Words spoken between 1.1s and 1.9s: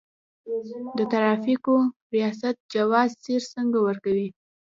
ترافیکو